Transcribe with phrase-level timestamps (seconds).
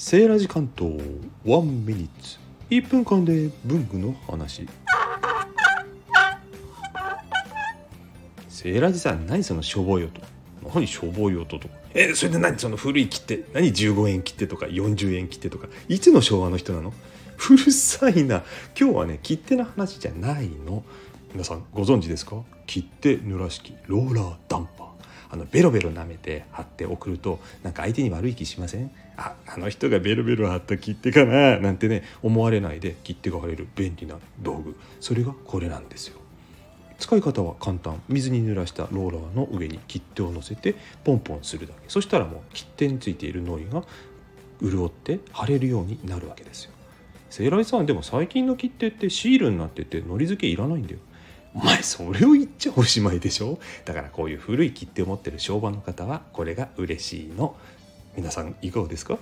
[0.00, 0.96] セーラジ関東
[1.44, 2.38] ワンミニッツ。
[2.70, 4.68] 1分間で文具の話。
[8.48, 10.20] セーラジさん何そのしょぼい音
[10.72, 11.74] 何しょぼい音とか。
[11.94, 12.56] えそれで何？
[12.60, 13.44] その古い切手。
[13.52, 15.66] 何15円切手とか40円切手とか。
[15.88, 16.92] いつの昭和の人なの？
[17.50, 18.44] うるさいな。
[18.78, 20.84] 今日はね切手の話じゃないの。
[21.32, 22.36] 皆さんご存知ですか？
[22.68, 24.87] 切手濡らし器ローラーダンパー。
[25.30, 28.90] あのベロベロ舐めて貼って送るとなんか相手に悪い気しません？
[29.16, 31.58] ああの人がベロベロ貼った切手かな？
[31.58, 34.76] なんてね思われないで切手が貼れる便利な道具。
[35.00, 36.18] それがこれなんですよ。
[36.98, 38.02] 使い方は簡単。
[38.08, 41.80] 水に濡らしたローラーの上に切手を乗せてポンポンするだけ。
[41.88, 43.84] そしたらもう切手についているノイが
[44.60, 46.72] 潤って貼れるようになるわけですよ。
[47.30, 50.98] セイライさんでも最近の切手ってシールになっててのり付けいらないんだよ。
[51.54, 53.58] お前それを言っちゃおしまいでしょ？
[53.84, 57.56] だからこういう古い切手を持ってる商売の方はこれが嬉しいの。
[58.16, 59.18] 皆さんいかがですか？